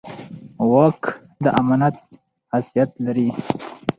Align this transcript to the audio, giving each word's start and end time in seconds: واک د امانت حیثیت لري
واک 0.71 1.01
د 1.43 1.45
امانت 1.59 1.95
حیثیت 2.53 2.91
لري 3.05 3.27